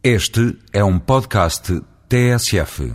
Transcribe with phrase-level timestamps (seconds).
[0.00, 2.92] Este é um podcast TSF.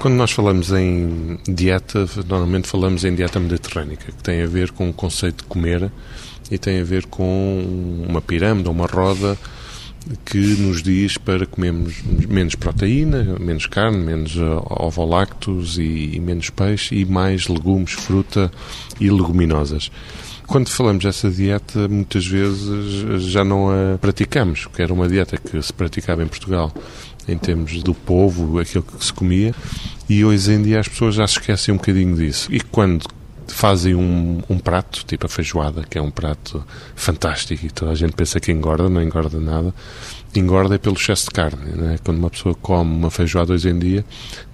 [0.00, 4.90] Quando nós falamos em dieta, normalmente falamos em dieta mediterrânica, que tem a ver com
[4.90, 5.92] o conceito de comer
[6.50, 9.38] e tem a ver com uma pirâmide ou uma roda
[10.24, 16.50] que nos diz para comermos menos proteína, menos carne, menos uh, ovolactos e, e menos
[16.50, 18.50] peixe e mais legumes, fruta
[19.00, 19.90] e leguminosas.
[20.46, 25.60] Quando falamos dessa dieta, muitas vezes já não a praticamos, porque era uma dieta que
[25.60, 26.72] se praticava em Portugal
[27.28, 29.54] em termos do povo, aquilo que se comia,
[30.08, 32.48] e hoje em dia as pessoas já se esquecem um bocadinho disso.
[32.50, 33.06] E quando
[33.48, 37.94] fazem um, um, prato, tipo a feijoada, que é um prato fantástico e toda a
[37.94, 39.74] gente pensa que engorda, não engorda nada.
[40.34, 41.72] Engorda é pelo excesso de carne.
[41.72, 41.98] Né?
[42.04, 44.04] Quando uma pessoa come uma feijoada hoje em dia,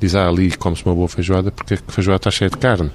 [0.00, 2.91] diz, ah, ali come-se uma boa feijoada porque a feijoada está cheia de carne.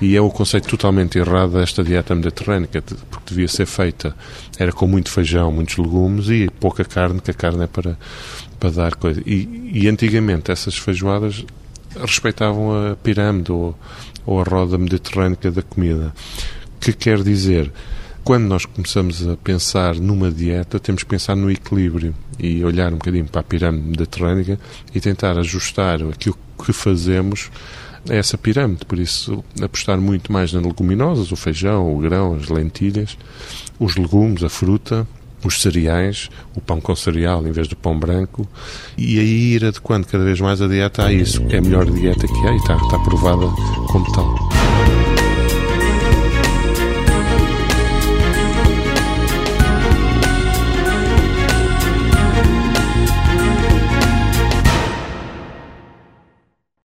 [0.00, 4.14] E é o conceito totalmente errado desta dieta mediterrânica, porque devia ser feita,
[4.58, 7.98] era com muito feijão, muitos legumes e pouca carne, que a carne é para,
[8.60, 9.22] para dar coisa.
[9.24, 11.44] E, e antigamente essas feijoadas
[12.00, 13.78] respeitavam a pirâmide ou,
[14.24, 16.12] ou a roda mediterrânica da comida.
[16.80, 17.72] Que quer dizer,
[18.24, 22.98] quando nós começamos a pensar numa dieta, temos que pensar no equilíbrio e olhar um
[22.98, 24.60] bocadinho para a pirâmide mediterrânica
[24.94, 27.50] e tentar ajustar aquilo que fazemos
[28.08, 28.84] a essa pirâmide.
[28.84, 33.16] Por isso, apostar muito mais nas leguminosas, o feijão, o grão, as lentilhas,
[33.78, 35.06] os legumes, a fruta,
[35.44, 38.46] os cereais, o pão com cereal em vez do pão branco,
[38.96, 41.42] e aí ir adequando cada vez mais a dieta a isso.
[41.50, 43.46] É a melhor dieta que há e está, está provada
[43.90, 44.47] como tal.